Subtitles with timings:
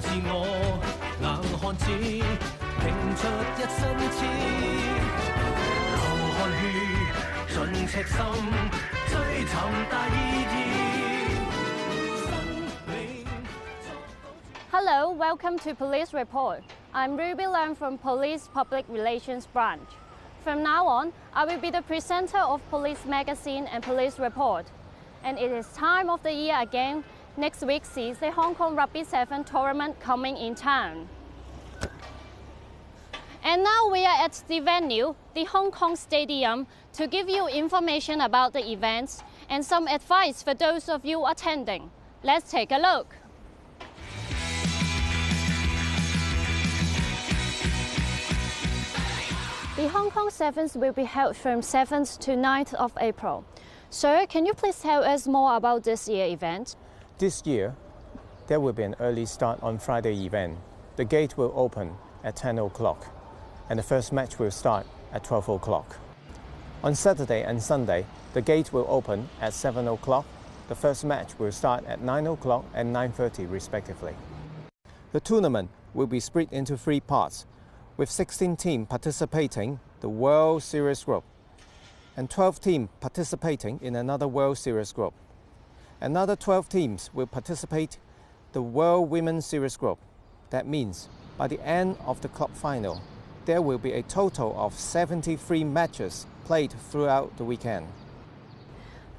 [0.00, 0.32] 自我，
[1.20, 1.26] 硬
[1.58, 1.84] 汉子，
[2.80, 2.82] 拼
[3.16, 3.22] 出
[3.56, 3.78] 一身
[4.10, 4.18] 刺，
[5.90, 5.98] 流
[6.36, 6.62] 汗血，
[7.48, 7.54] 尽
[7.86, 8.16] 赤心，
[9.06, 9.12] 追
[9.44, 9.52] 寻
[9.90, 10.10] 大意
[10.50, 10.54] 义。
[12.24, 12.28] 生
[12.86, 12.90] 命
[14.70, 16.62] Hello, welcome to Police Report.
[16.92, 19.88] I'm Ruby Lam from Police Public Relations Branch.
[20.42, 24.66] From now on, I will be the presenter of Police Magazine and Police Report.
[25.22, 27.04] And it is time of the year again.
[27.37, 31.09] Next week sees the Hong Kong Rugby 7 tournament coming in town.
[33.43, 38.21] And now we are at the venue, the Hong Kong Stadium, to give you information
[38.21, 41.91] about the events and some advice for those of you attending.
[42.23, 43.13] Let's take a look.
[49.75, 53.43] The Hong Kong Sevens will be held from 7th to 9th of April.
[53.89, 56.75] Sir, can you please tell us more about this year's event?
[57.17, 57.73] This year,
[58.47, 60.57] there will be an early start on Friday event.
[60.97, 63.05] The gate will open at 10 o'clock
[63.69, 65.95] and the first match will start at 12 o'clock.
[66.83, 70.25] On Saturday and Sunday, the gate will open at 7 o'clock.
[70.67, 74.13] The first match will start at 9 o'clock and 9.30 respectively.
[75.13, 77.45] The tournament will be split into three parts,
[77.95, 81.23] with 16 teams participating the World Series group
[82.17, 85.13] and 12 teams participating in another World Series group.
[86.01, 87.97] Another 12 teams will participate
[88.51, 89.97] the World Women's Series group.
[90.49, 91.07] That means
[91.37, 93.01] by the end of the club final,
[93.45, 97.87] there will be a total of 73 matches played throughout the weekend.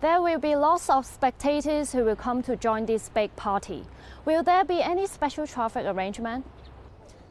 [0.00, 3.84] There will be lots of spectators who will come to join this big party.
[4.24, 6.44] Will there be any special traffic arrangement?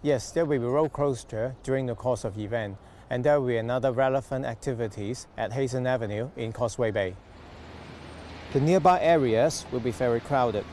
[0.01, 2.77] Yes, there will be road closure during the course of the event,
[3.09, 7.15] and there will be another relevant activities at Hysan Avenue in Causeway Bay.
[8.53, 10.63] The nearby areas will be very crowded.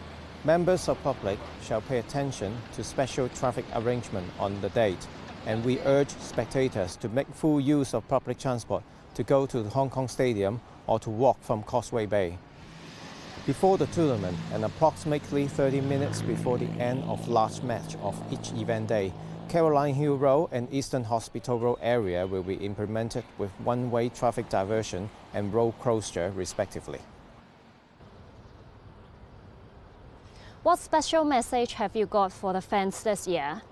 [0.45, 5.09] Members of public shall pay attention to special traffic arrangement on the date,
[5.47, 8.83] and we urge spectators to make full use of public transport
[9.15, 12.37] to go to the Hong Kong Stadium or to walk from Causeway Bay.
[13.47, 18.53] Before the tournament and approximately 30 minutes before the end of last match of each
[18.61, 19.11] event day,
[19.49, 25.09] Caroline Hill Road and Eastern Hospital Road area will be implemented with one-way traffic diversion
[25.33, 27.01] and road closure respectively.
[30.63, 33.63] What special message have you got for the fans this year?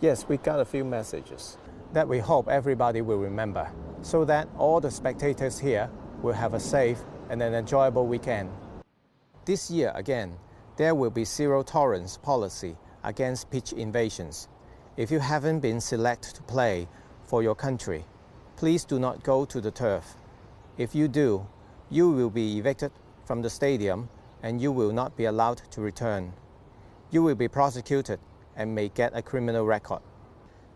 [0.00, 1.58] Yes, we got a few messages
[1.92, 3.68] that we hope everybody will remember
[4.02, 5.90] so that all the spectators here
[6.22, 8.48] will have a safe and an enjoyable weekend.
[9.44, 10.36] This year again,
[10.76, 14.46] there will be zero tolerance policy against pitch invasions.
[14.96, 16.86] If you haven't been selected to play
[17.24, 18.04] for your country,
[18.54, 20.14] please do not go to the turf.
[20.78, 21.44] If you do,
[21.90, 22.92] you will be evicted
[23.24, 24.08] from the stadium
[24.42, 26.32] and you will not be allowed to return.
[27.10, 28.18] You will be prosecuted
[28.56, 30.00] and may get a criminal record.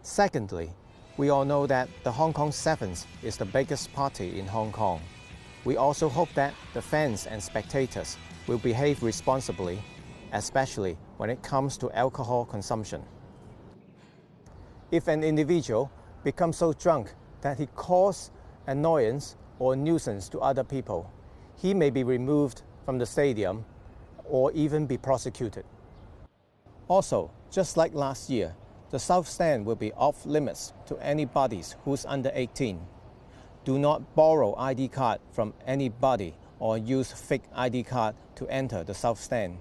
[0.03, 0.71] Secondly,
[1.17, 5.01] we all know that the Hong Kong Sevens is the biggest party in Hong Kong.
[5.65, 9.83] We also hope that the fans and spectators will behave responsibly,
[10.33, 13.03] especially when it comes to alcohol consumption.
[14.91, 15.91] If an individual
[16.23, 18.31] becomes so drunk that he causes
[18.67, 21.11] annoyance or nuisance to other people,
[21.57, 23.65] he may be removed from the stadium
[24.25, 25.65] or even be prosecuted.
[26.89, 28.55] Also, just like last year,
[28.91, 32.81] the South Stand will be off limits to anybody who's under 18.
[33.65, 38.95] Do not borrow ID card from anybody or use fake ID card to enter the
[38.95, 39.59] South Stand.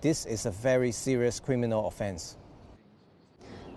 [0.00, 2.36] This is a very serious criminal offense.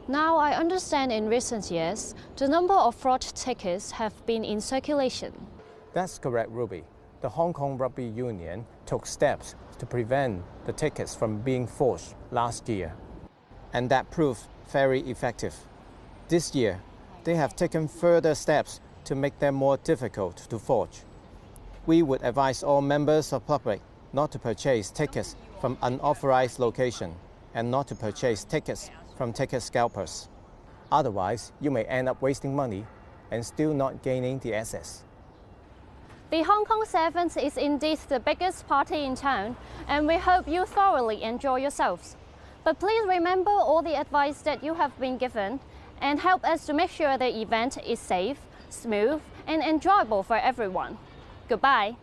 [0.10, 5.34] Now, I understand in recent years, the number of fraud tickets have been in circulation.
[5.94, 6.84] That's correct, Ruby.
[7.20, 12.70] The Hong Kong Rugby Union took steps to prevent the tickets from being forged last
[12.70, 12.94] year,
[13.74, 14.42] and that proved
[14.72, 15.56] very effective.
[16.28, 16.80] This year,
[17.24, 21.00] they have taken further steps to make them more difficult to forge.
[21.88, 23.82] We would advise all members of public
[24.14, 27.16] not to purchase tickets from unauthorized location
[27.56, 30.30] and not to purchase tickets from ticket scalpers.
[30.92, 32.86] Otherwise, you may end up wasting money
[33.32, 35.04] and still not gaining the access.
[36.30, 39.56] The Hong Kong Sevens is indeed the biggest party in town,
[39.88, 42.18] and we hope you thoroughly enjoy yourselves.
[42.66, 45.62] But please remember all the advice that you have been given
[46.02, 50.98] and help us to make sure the event is safe, smooth, and enjoyable for everyone.
[51.48, 51.96] Goodbye.